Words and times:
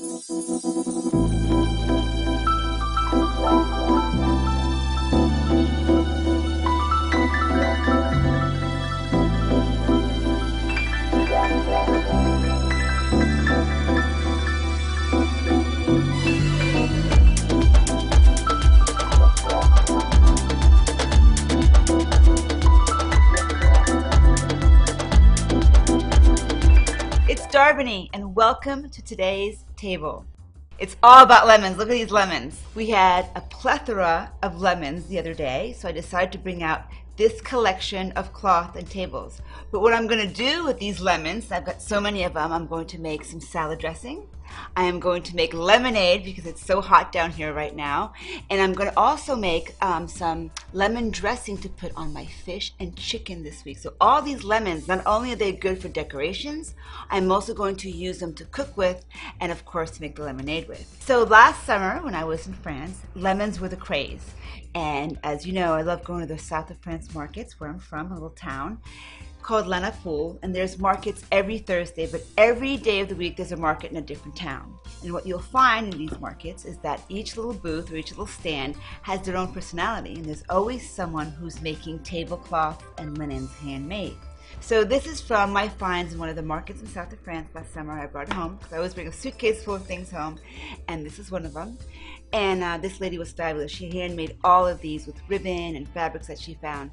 It's 0.00 0.06
Darbany, 27.48 28.08
and 28.12 28.36
welcome 28.36 28.88
to 28.90 29.02
today's 29.02 29.64
table. 29.78 30.26
It's 30.78 30.96
all 31.02 31.22
about 31.22 31.46
lemons. 31.46 31.76
Look 31.76 31.88
at 31.88 31.92
these 31.92 32.10
lemons. 32.10 32.60
We 32.74 32.90
had 32.90 33.30
a 33.34 33.40
plethora 33.40 34.30
of 34.42 34.60
lemons 34.60 35.06
the 35.06 35.18
other 35.18 35.34
day, 35.34 35.74
so 35.76 35.88
I 35.88 35.92
decided 35.92 36.32
to 36.32 36.38
bring 36.38 36.62
out 36.62 36.84
this 37.16 37.40
collection 37.40 38.12
of 38.12 38.32
cloth 38.32 38.76
and 38.76 38.88
tables. 38.88 39.40
But 39.72 39.80
what 39.80 39.92
I'm 39.92 40.06
going 40.06 40.26
to 40.26 40.32
do 40.32 40.64
with 40.64 40.78
these 40.78 41.00
lemons, 41.00 41.50
I've 41.50 41.66
got 41.66 41.82
so 41.82 42.00
many 42.00 42.22
of 42.22 42.34
them, 42.34 42.52
I'm 42.52 42.68
going 42.68 42.86
to 42.86 43.00
make 43.00 43.24
some 43.24 43.40
salad 43.40 43.80
dressing. 43.80 44.28
I 44.76 44.84
am 44.84 45.00
going 45.00 45.22
to 45.24 45.36
make 45.36 45.54
lemonade 45.54 46.24
because 46.24 46.46
it's 46.46 46.64
so 46.64 46.80
hot 46.80 47.12
down 47.12 47.30
here 47.30 47.52
right 47.52 47.74
now. 47.74 48.12
And 48.50 48.60
I'm 48.60 48.72
going 48.72 48.90
to 48.90 48.98
also 48.98 49.36
make 49.36 49.74
um, 49.82 50.08
some 50.08 50.50
lemon 50.72 51.10
dressing 51.10 51.58
to 51.58 51.68
put 51.68 51.92
on 51.96 52.12
my 52.12 52.26
fish 52.26 52.72
and 52.78 52.96
chicken 52.96 53.42
this 53.42 53.64
week. 53.64 53.78
So 53.78 53.94
all 54.00 54.22
these 54.22 54.44
lemons, 54.44 54.88
not 54.88 55.02
only 55.06 55.32
are 55.32 55.36
they 55.36 55.52
good 55.52 55.80
for 55.80 55.88
decorations, 55.88 56.74
I'm 57.10 57.30
also 57.32 57.54
going 57.54 57.76
to 57.76 57.90
use 57.90 58.18
them 58.18 58.34
to 58.34 58.44
cook 58.46 58.76
with 58.76 59.04
and 59.40 59.50
of 59.52 59.64
course 59.64 59.90
to 59.92 60.00
make 60.00 60.16
the 60.16 60.22
lemonade 60.22 60.68
with. 60.68 60.96
So 61.00 61.24
last 61.24 61.64
summer 61.64 62.02
when 62.02 62.14
I 62.14 62.24
was 62.24 62.46
in 62.46 62.54
France, 62.54 63.02
lemons 63.14 63.60
were 63.60 63.68
the 63.68 63.76
craze. 63.76 64.34
And 64.74 65.18
as 65.22 65.46
you 65.46 65.52
know, 65.52 65.74
I 65.74 65.82
love 65.82 66.04
going 66.04 66.20
to 66.20 66.26
the 66.26 66.38
south 66.38 66.70
of 66.70 66.78
France 66.78 67.14
markets 67.14 67.58
where 67.58 67.70
I'm 67.70 67.78
from, 67.78 68.12
a 68.12 68.14
little 68.14 68.30
town 68.30 68.80
called 69.48 69.66
La 69.66 69.78
Napoule, 69.78 70.38
and 70.42 70.54
there's 70.54 70.78
markets 70.78 71.24
every 71.32 71.56
Thursday, 71.56 72.06
but 72.06 72.20
every 72.36 72.76
day 72.76 73.00
of 73.00 73.08
the 73.08 73.14
week 73.14 73.34
there's 73.34 73.52
a 73.52 73.56
market 73.56 73.90
in 73.90 73.96
a 73.96 74.02
different 74.02 74.36
town. 74.36 74.74
And 75.02 75.10
what 75.10 75.26
you'll 75.26 75.38
find 75.38 75.90
in 75.90 75.98
these 75.98 76.20
markets 76.20 76.66
is 76.66 76.76
that 76.80 77.00
each 77.08 77.34
little 77.38 77.54
booth 77.54 77.90
or 77.90 77.96
each 77.96 78.10
little 78.10 78.26
stand 78.26 78.76
has 79.00 79.22
their 79.22 79.38
own 79.38 79.50
personality, 79.54 80.16
and 80.16 80.26
there's 80.26 80.44
always 80.50 80.90
someone 80.90 81.30
who's 81.30 81.62
making 81.62 82.00
tablecloth 82.00 82.84
and 82.98 83.16
linens 83.16 83.50
handmade. 83.54 84.18
So 84.60 84.84
this 84.84 85.06
is 85.06 85.20
from 85.20 85.52
my 85.52 85.68
finds 85.68 86.12
in 86.12 86.18
one 86.18 86.28
of 86.28 86.36
the 86.36 86.42
markets 86.42 86.80
in 86.80 86.86
south 86.86 87.12
of 87.12 87.20
France 87.20 87.48
last 87.54 87.72
summer. 87.72 87.92
I 87.92 88.06
brought 88.06 88.28
it 88.28 88.34
home 88.34 88.56
because 88.56 88.72
I 88.72 88.76
always 88.76 88.94
bring 88.94 89.08
a 89.08 89.12
suitcase 89.12 89.64
full 89.64 89.74
of 89.74 89.86
things 89.86 90.10
home, 90.10 90.38
and 90.88 91.04
this 91.06 91.18
is 91.18 91.30
one 91.30 91.46
of 91.46 91.54
them. 91.54 91.78
And 92.32 92.62
uh, 92.62 92.78
this 92.78 93.00
lady 93.00 93.18
was 93.18 93.32
fabulous. 93.32 93.70
She 93.70 93.90
handmade 93.90 94.36
all 94.44 94.66
of 94.66 94.80
these 94.80 95.06
with 95.06 95.16
ribbon 95.28 95.76
and 95.76 95.88
fabrics 95.88 96.26
that 96.26 96.38
she 96.38 96.54
found. 96.54 96.90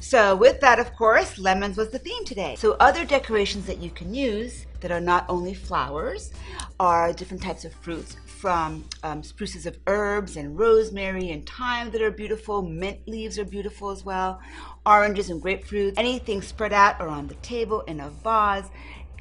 So 0.00 0.34
with 0.34 0.60
that, 0.60 0.80
of 0.80 0.94
course, 0.96 1.38
lemons 1.38 1.76
was 1.76 1.90
the 1.90 1.98
theme 2.00 2.24
today. 2.24 2.56
So 2.56 2.76
other 2.80 3.04
decorations 3.04 3.66
that 3.66 3.78
you 3.78 3.90
can 3.90 4.12
use 4.12 4.66
that 4.82 4.92
are 4.92 5.00
not 5.00 5.24
only 5.28 5.54
flowers 5.54 6.32
are 6.78 7.12
different 7.12 7.42
types 7.42 7.64
of 7.64 7.72
fruits 7.72 8.16
from 8.26 8.84
um, 9.02 9.22
spruces 9.22 9.66
of 9.66 9.78
herbs 9.86 10.36
and 10.36 10.58
rosemary 10.58 11.30
and 11.30 11.48
thyme 11.48 11.90
that 11.92 12.02
are 12.02 12.10
beautiful. 12.10 12.60
Mint 12.60 12.98
leaves 13.08 13.38
are 13.38 13.44
beautiful 13.44 13.90
as 13.90 14.04
well. 14.04 14.40
Oranges 14.84 15.30
and 15.30 15.40
grapefruit. 15.40 15.94
Anything 15.96 16.42
spread 16.42 16.72
out 16.72 17.00
or 17.00 17.08
on 17.08 17.28
the 17.28 17.34
table 17.36 17.80
in 17.82 18.00
a 18.00 18.10
vase. 18.10 18.68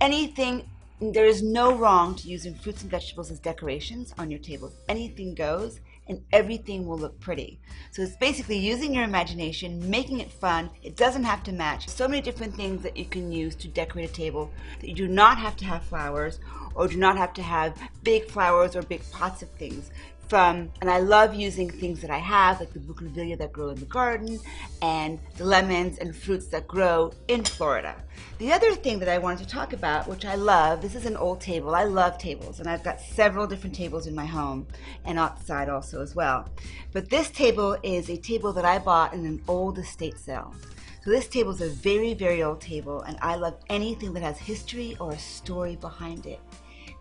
Anything 0.01 0.67
there 0.99 1.25
is 1.25 1.41
no 1.41 1.75
wrong 1.75 2.13
to 2.13 2.27
using 2.27 2.53
fruits 2.53 2.83
and 2.83 2.91
vegetables 2.91 3.31
as 3.31 3.39
decorations 3.39 4.13
on 4.19 4.29
your 4.29 4.39
tables. 4.39 4.73
Anything 4.87 5.33
goes 5.33 5.79
and 6.07 6.23
everything 6.31 6.85
will 6.85 6.97
look 6.97 7.19
pretty. 7.19 7.59
So 7.91 8.01
it's 8.01 8.15
basically 8.15 8.57
using 8.57 8.93
your 8.93 9.03
imagination, 9.03 9.89
making 9.89 10.19
it 10.19 10.31
fun. 10.31 10.69
It 10.83 10.95
doesn't 10.95 11.23
have 11.23 11.43
to 11.43 11.51
match. 11.51 11.87
So 11.87 12.07
many 12.07 12.21
different 12.21 12.55
things 12.55 12.83
that 12.83 12.97
you 12.97 13.05
can 13.05 13.31
use 13.31 13.55
to 13.55 13.67
decorate 13.67 14.09
a 14.09 14.13
table 14.13 14.51
that 14.79 14.87
you 14.87 14.95
do 14.95 15.07
not 15.07 15.37
have 15.37 15.55
to 15.57 15.65
have 15.65 15.83
flowers 15.83 16.39
or 16.75 16.87
do 16.87 16.97
not 16.97 17.17
have 17.17 17.33
to 17.33 17.41
have 17.41 17.77
big 18.03 18.29
flowers 18.29 18.75
or 18.75 18.81
big 18.81 19.09
pots 19.11 19.41
of 19.41 19.49
things 19.51 19.91
from, 20.31 20.71
and 20.79 20.89
I 20.89 20.99
love 20.99 21.35
using 21.35 21.69
things 21.69 21.99
that 21.99 22.09
I 22.09 22.17
have, 22.19 22.61
like 22.61 22.71
the 22.71 22.79
bougainvillea 22.79 23.35
that 23.35 23.51
grow 23.51 23.67
in 23.67 23.77
the 23.77 23.85
garden, 23.85 24.39
and 24.81 25.19
the 25.35 25.43
lemons 25.43 25.97
and 25.97 26.15
fruits 26.15 26.47
that 26.47 26.69
grow 26.69 27.11
in 27.27 27.43
Florida. 27.43 27.93
The 28.37 28.53
other 28.53 28.73
thing 28.73 28.99
that 28.99 29.09
I 29.09 29.17
wanted 29.17 29.39
to 29.39 29.53
talk 29.53 29.73
about, 29.73 30.07
which 30.07 30.23
I 30.23 30.35
love, 30.35 30.81
this 30.81 30.95
is 30.95 31.05
an 31.05 31.17
old 31.17 31.41
table. 31.41 31.75
I 31.75 31.83
love 31.83 32.17
tables, 32.17 32.61
and 32.61 32.69
I've 32.69 32.81
got 32.81 33.01
several 33.01 33.45
different 33.45 33.75
tables 33.75 34.07
in 34.07 34.15
my 34.15 34.25
home 34.25 34.67
and 35.03 35.19
outside 35.19 35.67
also 35.67 36.01
as 36.01 36.15
well. 36.15 36.47
But 36.93 37.09
this 37.09 37.29
table 37.29 37.77
is 37.83 38.09
a 38.09 38.15
table 38.15 38.53
that 38.53 38.63
I 38.63 38.79
bought 38.79 39.13
in 39.13 39.25
an 39.25 39.41
old 39.49 39.79
estate 39.79 40.17
sale. 40.17 40.55
So 41.03 41.09
this 41.09 41.27
table 41.27 41.51
is 41.51 41.59
a 41.59 41.67
very, 41.67 42.13
very 42.13 42.41
old 42.41 42.61
table, 42.61 43.01
and 43.01 43.17
I 43.21 43.35
love 43.35 43.57
anything 43.69 44.13
that 44.13 44.23
has 44.23 44.37
history 44.37 44.95
or 44.97 45.11
a 45.11 45.19
story 45.19 45.75
behind 45.75 46.25
it. 46.25 46.39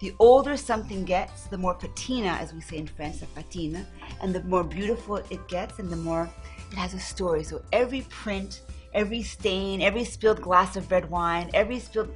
The 0.00 0.14
older 0.18 0.56
something 0.56 1.04
gets, 1.04 1.44
the 1.44 1.58
more 1.58 1.74
patina, 1.74 2.30
as 2.40 2.54
we 2.54 2.62
say 2.62 2.78
in 2.78 2.86
French, 2.86 3.20
la 3.20 3.28
patina, 3.34 3.86
and 4.22 4.34
the 4.34 4.42
more 4.44 4.64
beautiful 4.64 5.16
it 5.16 5.46
gets 5.46 5.78
and 5.78 5.90
the 5.90 5.96
more 5.96 6.28
it 6.72 6.78
has 6.78 6.94
a 6.94 6.98
story. 6.98 7.44
So 7.44 7.62
every 7.70 8.00
print, 8.08 8.62
every 8.94 9.22
stain, 9.22 9.82
every 9.82 10.04
spilled 10.04 10.40
glass 10.40 10.76
of 10.76 10.90
red 10.90 11.10
wine, 11.10 11.50
every 11.52 11.78
spilled 11.78 12.14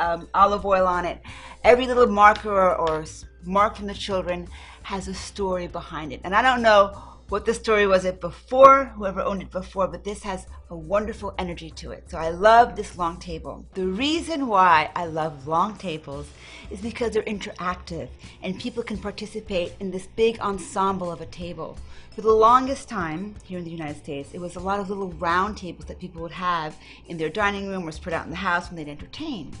um, 0.00 0.28
olive 0.34 0.66
oil 0.66 0.88
on 0.88 1.04
it, 1.04 1.22
every 1.62 1.86
little 1.86 2.08
marker 2.08 2.50
or, 2.50 2.74
or 2.74 3.04
mark 3.44 3.76
from 3.76 3.86
the 3.86 3.94
children 3.94 4.48
has 4.82 5.06
a 5.06 5.14
story 5.14 5.68
behind 5.68 6.12
it. 6.12 6.20
And 6.24 6.34
I 6.34 6.42
don't 6.42 6.62
know 6.62 7.00
what 7.28 7.44
the 7.44 7.54
story 7.54 7.86
was 7.86 8.04
it 8.04 8.20
before, 8.20 8.86
whoever 8.96 9.20
owned 9.20 9.42
it 9.42 9.52
before, 9.52 9.86
but 9.86 10.02
this 10.02 10.20
has 10.24 10.46
a 10.70 10.76
wonderful 10.76 11.34
energy 11.36 11.68
to 11.68 11.90
it. 11.90 12.08
So 12.08 12.16
I 12.16 12.30
love 12.30 12.76
this 12.76 12.96
long 12.96 13.18
table. 13.18 13.66
The 13.74 13.88
reason 13.88 14.46
why 14.46 14.90
I 14.94 15.06
love 15.06 15.48
long 15.48 15.76
tables 15.76 16.28
is 16.70 16.80
because 16.80 17.10
they're 17.10 17.22
interactive 17.24 18.08
and 18.40 18.58
people 18.58 18.84
can 18.84 18.96
participate 18.96 19.72
in 19.80 19.90
this 19.90 20.06
big 20.14 20.38
ensemble 20.38 21.10
of 21.10 21.20
a 21.20 21.26
table. 21.26 21.76
For 22.14 22.22
the 22.22 22.32
longest 22.32 22.88
time 22.88 23.34
here 23.44 23.58
in 23.58 23.64
the 23.64 23.70
United 23.70 23.96
States, 23.96 24.30
it 24.32 24.40
was 24.40 24.54
a 24.54 24.60
lot 24.60 24.78
of 24.78 24.88
little 24.88 25.12
round 25.12 25.56
tables 25.56 25.86
that 25.86 25.98
people 25.98 26.22
would 26.22 26.30
have 26.32 26.76
in 27.08 27.16
their 27.16 27.28
dining 27.28 27.68
room 27.68 27.88
or 27.88 27.92
spread 27.92 28.14
out 28.14 28.24
in 28.24 28.30
the 28.30 28.36
house 28.36 28.68
when 28.68 28.76
they'd 28.76 28.90
entertain. 28.90 29.52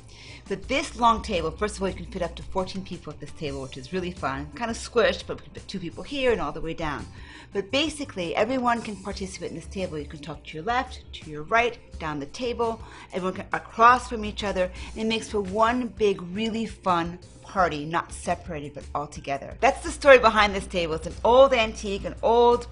But 0.48 0.66
this 0.66 0.96
long 0.96 1.22
table, 1.22 1.52
first 1.52 1.76
of 1.76 1.82
all, 1.82 1.88
you 1.88 1.94
can 1.94 2.06
fit 2.06 2.22
up 2.22 2.34
to 2.36 2.42
14 2.42 2.84
people 2.84 3.12
at 3.12 3.20
this 3.20 3.30
table, 3.32 3.62
which 3.62 3.76
is 3.76 3.92
really 3.92 4.10
fun. 4.10 4.48
Kind 4.56 4.70
of 4.70 4.76
squished, 4.76 5.24
but 5.26 5.40
we 5.40 5.46
put 5.48 5.66
two 5.68 5.78
people 5.78 6.02
here 6.02 6.32
and 6.32 6.40
all 6.40 6.50
the 6.50 6.60
way 6.60 6.74
down. 6.74 7.06
But 7.52 7.70
basically, 7.70 8.34
everyone 8.34 8.82
can 8.82 8.96
participate 8.96 9.50
in 9.50 9.56
this 9.56 9.66
table. 9.66 9.98
You 9.98 10.06
can 10.06 10.20
talk 10.20 10.44
to 10.44 10.54
your 10.56 10.64
left, 10.64 10.99
to 11.12 11.30
your 11.30 11.42
right, 11.44 11.78
down 11.98 12.20
the 12.20 12.26
table. 12.26 12.82
Everyone 13.12 13.44
across 13.52 14.08
from 14.08 14.24
each 14.24 14.44
other. 14.44 14.70
And 14.92 15.02
it 15.02 15.06
makes 15.06 15.28
for 15.28 15.40
one 15.40 15.88
big, 15.88 16.20
really 16.22 16.66
fun 16.66 17.18
party, 17.42 17.84
not 17.84 18.12
separated, 18.12 18.74
but 18.74 18.84
all 18.94 19.06
together. 19.06 19.56
That's 19.60 19.82
the 19.82 19.90
story 19.90 20.18
behind 20.18 20.54
this 20.54 20.66
table. 20.66 20.94
It's 20.94 21.06
an 21.06 21.14
old 21.24 21.52
antique, 21.52 22.04
an 22.04 22.14
old 22.22 22.68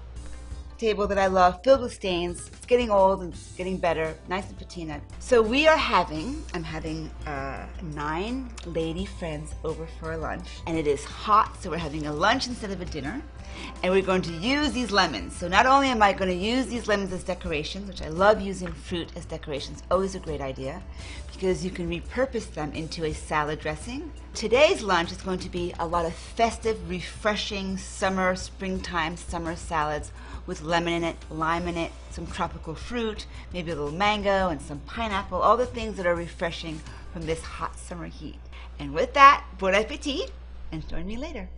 table 0.79 1.05
that 1.07 1.17
I 1.17 1.27
love, 1.27 1.61
filled 1.61 1.81
with 1.81 1.93
stains. 1.93 2.47
It's 2.47 2.65
getting 2.65 2.89
old 2.89 3.21
and 3.21 3.33
it's 3.33 3.51
getting 3.55 3.77
better, 3.77 4.15
nice 4.29 4.47
and 4.47 4.57
patina. 4.57 5.01
So 5.19 5.41
we 5.41 5.67
are 5.67 5.77
having, 5.77 6.41
I'm 6.53 6.63
having 6.63 7.11
uh, 7.27 7.65
nine 7.93 8.49
lady 8.65 9.05
friends 9.05 9.53
over 9.65 9.85
for 9.99 10.15
lunch, 10.15 10.47
and 10.65 10.77
it 10.77 10.87
is 10.87 11.03
hot, 11.03 11.61
so 11.61 11.69
we're 11.69 11.77
having 11.77 12.07
a 12.07 12.13
lunch 12.13 12.47
instead 12.47 12.71
of 12.71 12.79
a 12.79 12.85
dinner. 12.85 13.21
And 13.83 13.91
we're 13.91 14.03
going 14.03 14.21
to 14.21 14.31
use 14.31 14.71
these 14.71 14.89
lemons. 14.89 15.35
So 15.35 15.49
not 15.49 15.65
only 15.65 15.89
am 15.89 16.01
I 16.01 16.13
going 16.13 16.29
to 16.29 16.45
use 16.45 16.67
these 16.67 16.87
lemons 16.87 17.11
as 17.11 17.23
decorations, 17.23 17.89
which 17.89 18.01
I 18.01 18.07
love 18.07 18.39
using 18.39 18.71
fruit 18.71 19.09
as 19.17 19.25
decorations, 19.25 19.83
always 19.91 20.15
a 20.15 20.19
great 20.19 20.39
idea, 20.39 20.81
because 21.33 21.65
you 21.65 21.71
can 21.71 21.89
repurpose 21.89 22.53
them 22.53 22.71
into 22.71 23.03
a 23.03 23.13
salad 23.13 23.59
dressing. 23.59 24.13
Today's 24.33 24.81
lunch 24.81 25.11
is 25.11 25.21
going 25.21 25.39
to 25.39 25.49
be 25.49 25.73
a 25.79 25.85
lot 25.85 26.05
of 26.05 26.13
festive, 26.13 26.89
refreshing 26.89 27.77
summer, 27.77 28.35
springtime, 28.35 29.17
summer 29.17 29.55
salads 29.57 30.11
with 30.45 30.61
lemon 30.69 30.93
in 30.93 31.03
it, 31.03 31.17
lime 31.29 31.67
in 31.67 31.75
it, 31.75 31.91
some 32.11 32.27
tropical 32.27 32.75
fruit, 32.75 33.25
maybe 33.51 33.71
a 33.71 33.75
little 33.75 33.91
mango 33.91 34.49
and 34.49 34.61
some 34.61 34.79
pineapple, 34.81 35.41
all 35.41 35.57
the 35.57 35.65
things 35.65 35.97
that 35.97 36.05
are 36.05 36.15
refreshing 36.15 36.79
from 37.11 37.25
this 37.25 37.41
hot 37.41 37.77
summer 37.77 38.05
heat. 38.05 38.39
And 38.77 38.93
with 38.93 39.13
that, 39.15 39.43
bon 39.57 39.73
appetit 39.73 40.31
and 40.71 40.87
join 40.87 41.05
me 41.07 41.17
later. 41.17 41.49